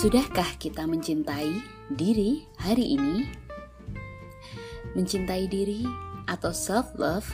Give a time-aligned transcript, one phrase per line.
[0.00, 1.60] Sudahkah kita mencintai
[1.92, 3.28] diri hari ini?
[4.96, 5.84] Mencintai diri
[6.24, 7.28] atau self-love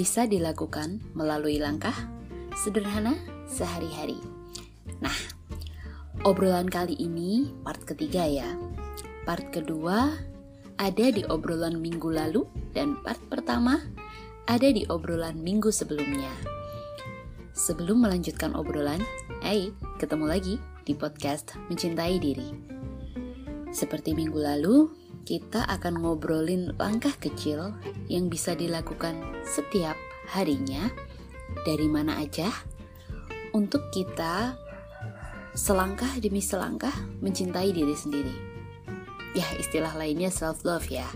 [0.00, 1.92] bisa dilakukan melalui langkah
[2.56, 4.16] sederhana sehari-hari.
[5.04, 5.12] Nah,
[6.24, 8.48] obrolan kali ini part ketiga ya.
[9.28, 10.16] Part kedua
[10.80, 13.76] ada di obrolan minggu lalu dan part pertama
[14.48, 16.32] ada di obrolan minggu sebelumnya.
[17.52, 19.04] Sebelum melanjutkan obrolan,
[19.44, 19.68] hey,
[20.00, 20.56] ketemu lagi
[20.90, 22.50] di podcast Mencintai Diri.
[23.70, 24.90] Seperti minggu lalu,
[25.22, 27.78] kita akan ngobrolin langkah kecil
[28.10, 29.14] yang bisa dilakukan
[29.46, 29.94] setiap
[30.34, 30.90] harinya
[31.62, 32.50] dari mana aja
[33.54, 34.58] untuk kita
[35.54, 38.34] selangkah demi selangkah mencintai diri sendiri.
[39.38, 41.06] Ya, istilah lainnya self love ya.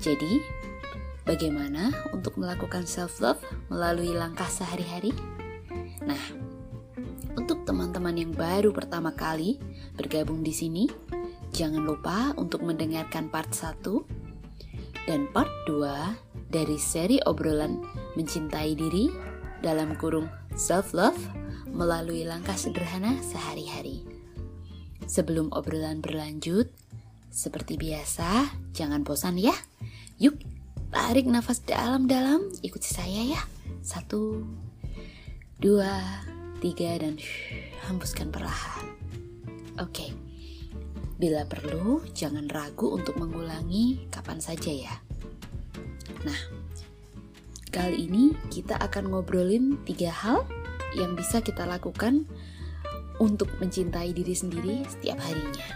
[0.00, 0.40] Jadi,
[1.28, 5.12] bagaimana untuk melakukan self love melalui langkah sehari-hari?
[6.00, 6.39] Nah,
[7.38, 9.60] untuk teman-teman yang baru pertama kali
[9.94, 10.90] bergabung di sini,
[11.54, 13.84] jangan lupa untuk mendengarkan part 1
[15.06, 17.82] dan part 2 dari seri obrolan
[18.18, 19.10] mencintai diri
[19.62, 20.26] dalam kurung
[20.58, 21.18] self love
[21.70, 24.02] melalui langkah sederhana sehari-hari.
[25.06, 26.70] Sebelum obrolan berlanjut,
[27.30, 29.54] seperti biasa, jangan bosan ya.
[30.18, 30.38] Yuk,
[30.90, 33.42] tarik nafas dalam-dalam, ikuti saya ya.
[33.80, 34.44] Satu,
[35.58, 36.22] dua,
[36.60, 37.16] tiga, dan
[37.88, 38.86] hembuskan perlahan.
[39.80, 40.12] Oke,
[41.16, 44.94] bila perlu jangan ragu untuk mengulangi kapan saja ya.
[46.22, 46.40] Nah,
[47.72, 50.44] kali ini kita akan ngobrolin tiga hal
[50.96, 52.28] yang bisa kita lakukan
[53.20, 55.68] untuk mencintai diri sendiri setiap harinya.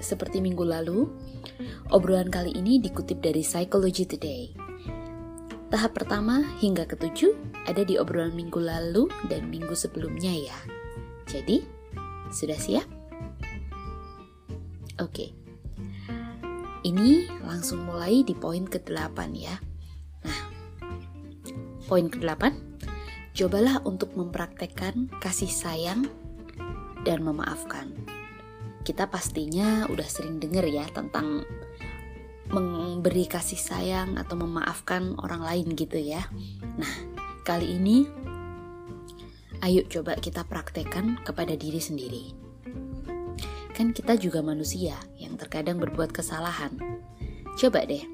[0.00, 1.10] Seperti minggu lalu,
[1.92, 4.42] obrolan kali ini dikutip dari Psychology Today.
[5.68, 10.58] Tahap pertama hingga ketujuh ada di obrolan minggu lalu dan minggu sebelumnya ya.
[11.28, 11.60] Jadi,
[12.32, 12.88] sudah siap?
[14.96, 15.36] Oke.
[16.82, 19.60] Ini langsung mulai di poin ke-8 ya.
[20.24, 20.40] Nah,
[21.84, 22.56] poin ke-8,
[23.36, 26.08] cobalah untuk mempraktekkan kasih sayang
[27.04, 27.92] dan memaafkan.
[28.82, 31.44] Kita pastinya udah sering dengar ya tentang
[32.48, 36.24] memberi kasih sayang atau memaafkan orang lain gitu ya.
[36.80, 36.94] Nah,
[37.48, 38.04] kali ini
[39.64, 42.36] ayo coba kita praktekkan kepada diri sendiri.
[43.72, 46.76] Kan kita juga manusia yang terkadang berbuat kesalahan.
[47.56, 48.04] Coba deh,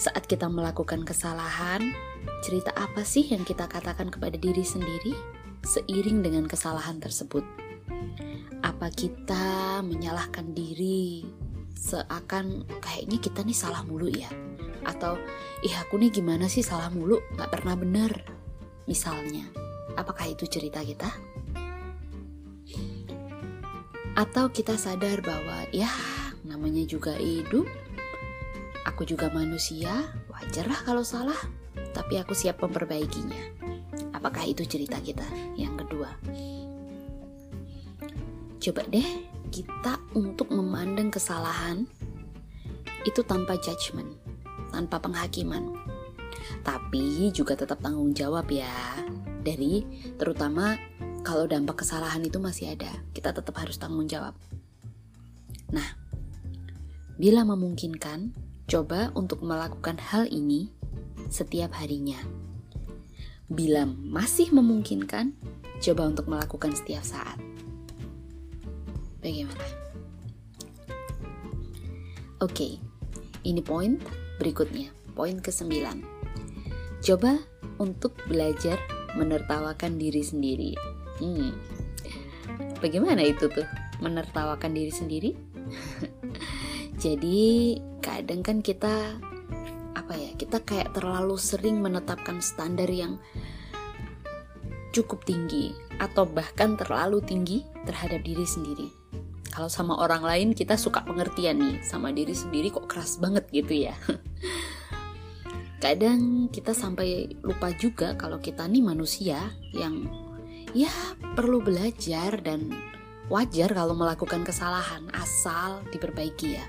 [0.00, 1.92] saat kita melakukan kesalahan,
[2.40, 5.12] cerita apa sih yang kita katakan kepada diri sendiri
[5.60, 7.44] seiring dengan kesalahan tersebut?
[8.64, 11.28] Apa kita menyalahkan diri
[11.76, 14.32] seakan kayaknya kita nih salah mulu ya
[14.88, 15.20] atau
[15.60, 18.33] ih aku nih gimana sih salah mulu nggak pernah bener
[18.84, 19.48] misalnya
[19.98, 21.08] apakah itu cerita kita?
[24.14, 25.90] Atau kita sadar bahwa ya
[26.46, 27.66] namanya juga hidup
[28.86, 29.90] aku juga manusia
[30.30, 31.38] wajar lah kalau salah
[31.90, 33.42] tapi aku siap memperbaikinya.
[34.14, 35.26] Apakah itu cerita kita?
[35.58, 36.10] Yang kedua.
[38.62, 39.10] Coba deh
[39.52, 41.84] kita untuk memandang kesalahan
[43.04, 44.08] itu tanpa judgement,
[44.72, 45.83] tanpa penghakiman.
[46.62, 48.72] Tapi juga tetap tanggung jawab ya.
[49.44, 49.84] Dari
[50.16, 50.76] terutama
[51.24, 54.36] kalau dampak kesalahan itu masih ada, kita tetap harus tanggung jawab.
[55.72, 55.96] Nah,
[57.16, 58.36] bila memungkinkan,
[58.68, 60.68] coba untuk melakukan hal ini
[61.32, 62.20] setiap harinya.
[63.48, 65.32] Bila masih memungkinkan,
[65.80, 67.40] coba untuk melakukan setiap saat.
[69.24, 69.64] Bagaimana?
[72.44, 72.76] Oke,
[73.40, 73.96] ini poin
[74.36, 76.13] berikutnya, poin ke-9.
[77.04, 77.36] Coba
[77.76, 78.80] untuk belajar
[79.12, 80.72] menertawakan diri sendiri.
[81.20, 81.52] Hmm.
[82.80, 83.68] Bagaimana itu tuh?
[84.00, 85.30] Menertawakan diri sendiri?
[87.04, 89.20] Jadi, kadang kan kita
[89.92, 90.32] apa ya?
[90.32, 93.20] Kita kayak terlalu sering menetapkan standar yang
[94.96, 98.88] cukup tinggi atau bahkan terlalu tinggi terhadap diri sendiri
[99.54, 103.86] kalau sama orang lain kita suka pengertian nih sama diri sendiri kok keras banget gitu
[103.86, 103.94] ya
[105.84, 110.08] kadang kita sampai lupa juga kalau kita nih manusia yang
[110.72, 110.88] ya
[111.36, 112.72] perlu belajar dan
[113.28, 116.64] wajar kalau melakukan kesalahan asal diperbaiki ya.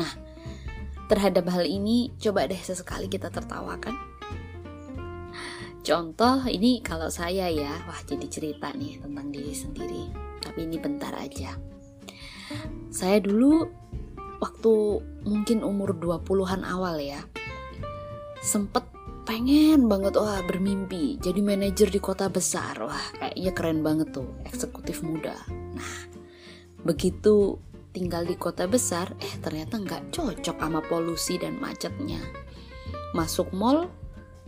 [0.00, 0.08] Nah
[1.04, 3.92] terhadap hal ini coba deh sesekali kita tertawakan.
[5.84, 10.08] Contoh ini kalau saya ya wah jadi cerita nih tentang diri sendiri.
[10.40, 11.60] Tapi ini bentar aja.
[12.88, 13.68] Saya dulu
[14.40, 14.72] waktu
[15.28, 17.20] mungkin umur 20-an awal ya,
[18.42, 18.84] sempet
[19.22, 25.06] pengen banget wah bermimpi jadi manajer di kota besar wah kayaknya keren banget tuh eksekutif
[25.06, 25.38] muda
[25.78, 25.94] nah
[26.82, 27.62] begitu
[27.92, 32.18] tinggal di kota besar, eh ternyata nggak cocok sama polusi dan macetnya.
[33.12, 33.92] Masuk mall,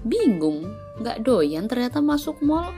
[0.02, 0.72] bingung,
[1.04, 2.72] nggak doyan ternyata masuk mall.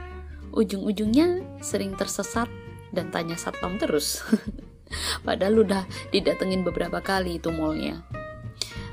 [0.50, 2.50] Ujung-ujungnya sering tersesat
[2.90, 4.26] dan tanya satpam terus.
[5.26, 8.02] Padahal udah didatengin beberapa kali itu mallnya.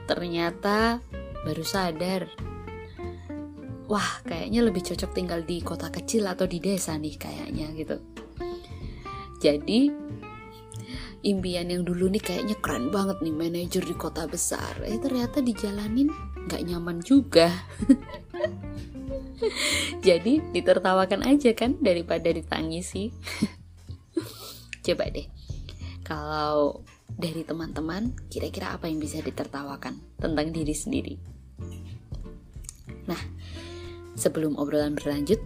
[0.05, 1.01] Ternyata
[1.43, 2.31] baru sadar.
[3.91, 7.97] Wah kayaknya lebih cocok tinggal di kota kecil atau di desa nih kayaknya gitu.
[9.43, 9.91] Jadi
[11.23, 14.79] impian yang dulu nih kayaknya keren banget nih manajer di kota besar.
[14.87, 16.07] Eh ternyata dijalanin
[16.47, 17.51] nggak nyaman juga.
[20.07, 23.11] Jadi ditertawakan aja kan daripada ditangisi.
[24.83, 25.27] Coba deh
[26.03, 31.32] kalau dari teman-teman kira-kira apa yang bisa ditertawakan tentang diri sendiri
[33.03, 33.19] nah
[34.15, 35.41] sebelum obrolan berlanjut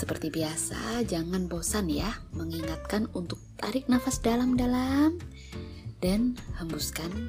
[0.00, 5.20] seperti biasa, jangan bosan ya mengingatkan untuk tarik nafas dalam-dalam
[6.00, 7.28] dan hembuskan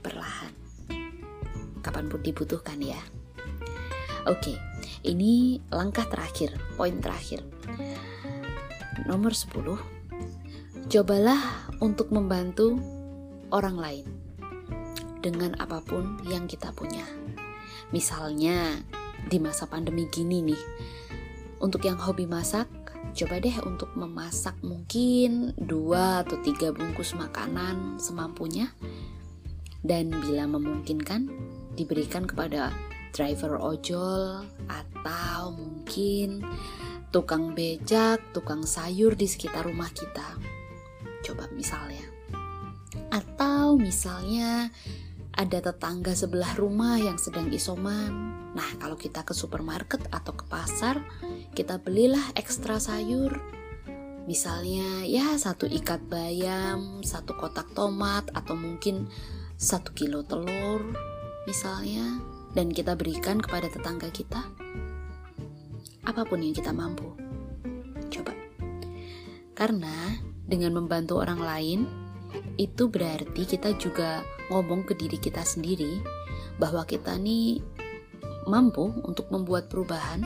[0.00, 0.48] perlahan.
[1.84, 2.96] Kapan pun dibutuhkan ya.
[4.24, 4.56] Oke,
[5.04, 7.44] ini langkah terakhir, poin terakhir.
[9.04, 9.76] Nomor 10.
[10.88, 12.80] Cobalah untuk membantu
[13.52, 14.06] orang lain
[15.20, 17.04] dengan apa pun yang kita punya.
[17.94, 18.82] Misalnya
[19.26, 20.62] di masa pandemi gini nih,
[21.62, 22.68] untuk yang hobi masak,
[23.16, 28.68] coba deh untuk memasak mungkin dua atau tiga bungkus makanan semampunya
[29.86, 31.30] dan bila memungkinkan
[31.78, 32.74] diberikan kepada
[33.14, 36.44] driver ojol atau mungkin
[37.14, 40.36] tukang becak, tukang sayur di sekitar rumah kita.
[41.24, 42.04] Coba misalnya.
[43.08, 44.68] Atau misalnya
[45.36, 48.32] ada tetangga sebelah rumah yang sedang isoman.
[48.56, 51.04] Nah, kalau kita ke supermarket atau ke pasar,
[51.52, 53.36] kita belilah ekstra sayur.
[54.24, 59.06] Misalnya ya satu ikat bayam satu kotak tomat atau mungkin
[59.54, 60.82] satu kilo telur
[61.44, 62.24] misalnya.
[62.56, 64.40] Dan kita berikan kepada tetangga kita.
[66.08, 67.12] Apa pun yang kita mampu.
[68.08, 68.32] Coba.
[69.52, 70.16] Karena
[70.48, 72.05] dengan membantu orang lain
[72.56, 76.00] itu berarti kita juga ngomong ke diri kita sendiri
[76.56, 77.60] bahwa kita nih
[78.48, 80.24] mampu untuk membuat perubahan.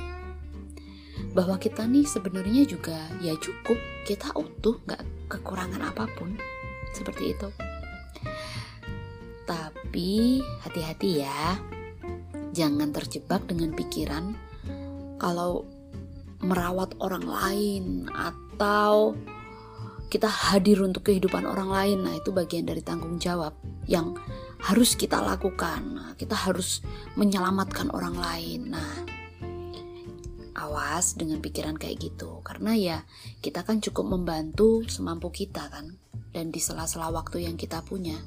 [1.30, 6.34] Bahwa kita nih sebenarnya juga ya cukup kita utuh nggak kekurangan apa pun.
[6.94, 7.48] Seperti itu.
[9.46, 11.58] Tapi hati-hati ya.
[12.50, 14.34] Jangan terjebak dengan pikiran
[15.22, 15.62] kalau
[16.42, 19.14] merawat orang lain atau
[20.10, 23.54] kita hadir untuk kehidupan orang lain nah itu bagian dari tanggung jawab
[23.86, 24.18] yang
[24.60, 25.80] harus kita lakukan.
[25.96, 26.84] Nah, kita harus
[27.16, 28.76] menyelamatkan orang lain.
[28.76, 28.92] Nah
[30.60, 32.98] awas dengan pikiran kayak gitu karena ya
[33.40, 35.96] kita kan cukup membantu semampu kita kan
[36.36, 38.20] dan di sela-sela waktu yang kita punya.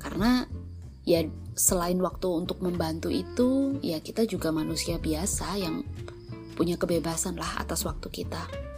[0.00, 0.48] Karena
[1.04, 1.20] ya
[1.52, 5.84] selain waktu untuk membantu itu ya kita juga manusia biasa yang
[6.56, 8.71] punya kebebasan lah atas waktu kita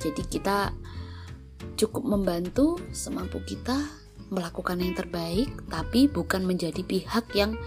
[0.00, 0.58] jadi kita
[1.76, 3.76] cukup membantu semampu kita
[4.32, 7.58] melakukan yang terbaik tapi bukan menjadi pihak yang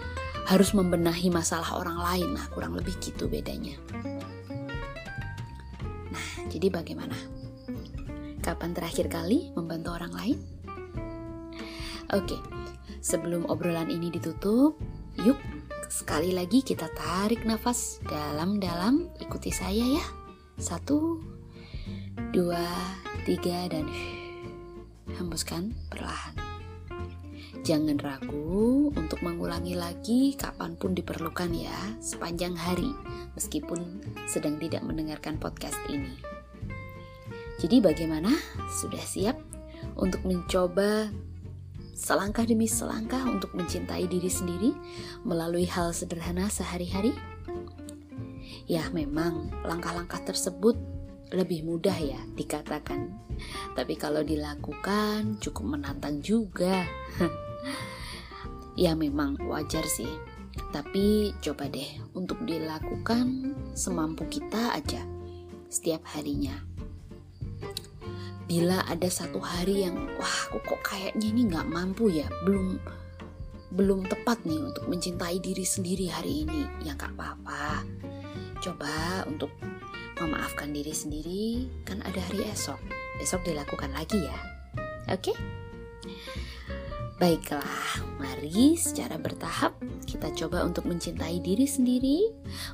[0.44, 2.28] harus membenahi masalah orang lain.
[2.36, 3.76] Nah, kurang lebih gitu bedanya.
[6.12, 7.16] Nah, jadi bagaimana?
[8.44, 10.38] Kapan terakhir kali membantu orang lain?
[12.12, 12.36] Oke,
[13.00, 14.76] sebelum obrolan ini ditutup,
[15.24, 15.40] yuk
[15.88, 19.08] sekali lagi kita tarik nafas dalam-dalam.
[19.24, 20.04] Ikuti saya ya.
[20.60, 21.18] Satu,
[22.34, 22.66] dua,
[23.22, 23.86] tiga, dan
[25.14, 26.34] hembuskan perlahan.
[27.62, 32.90] Jangan ragu untuk mengulangi lagi kapan pun diperlukan ya, sepanjang hari,
[33.38, 36.10] meskipun sedang tidak mendengarkan podcast ini.
[37.62, 38.34] Jadi bagaimana?
[38.82, 39.38] Sudah siap
[39.94, 41.14] untuk mencoba
[41.94, 44.74] selangkah demi selangkah untuk mencintai diri sendiri
[45.22, 47.14] melalui hal sederhana sehari-hari?
[48.66, 50.93] Ya memang langkah-langkah tersebut
[51.32, 53.14] lebih mudah ya dikatakan.
[53.72, 56.84] Tapi kalau dilakukan cukup menantang juga.
[58.82, 60.10] ya memang wajar sih.
[60.70, 65.02] Tapi coba deh untuk dilakukan semampu kita aja
[65.70, 66.54] setiap harinya.
[68.44, 72.78] Bila ada satu hari yang wah aku kok kayaknya ini nggak mampu ya, belum
[73.74, 77.82] belum tepat nih untuk mencintai diri sendiri hari ini, ya nggak apa-apa.
[78.62, 79.50] Coba untuk
[80.20, 82.78] memaafkan diri sendiri, kan ada hari esok.
[83.18, 84.38] Besok dilakukan lagi ya.
[85.10, 85.32] Oke?
[85.32, 85.36] Okay?
[87.14, 92.26] Baiklah, mari secara bertahap kita coba untuk mencintai diri sendiri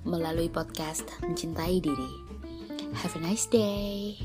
[0.02, 2.12] melalui podcast Mencintai Diri.
[2.96, 4.16] Have a nice day.